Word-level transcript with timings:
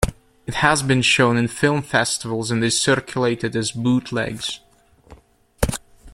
It 0.47 0.55
has 0.55 0.81
been 0.81 1.03
shown 1.03 1.37
in 1.37 1.47
film-festivals 1.47 2.49
and 2.49 2.63
is 2.63 2.79
circulated 2.81 3.55
as 3.55 3.71
Bootlegs. 3.71 4.59